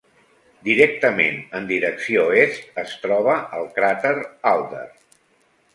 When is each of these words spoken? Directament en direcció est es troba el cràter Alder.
Directament 0.67 1.37
en 1.59 1.67
direcció 1.73 2.25
est 2.45 2.81
es 2.85 2.97
troba 3.05 3.37
el 3.61 3.69
cràter 3.79 4.17
Alder. 4.55 4.87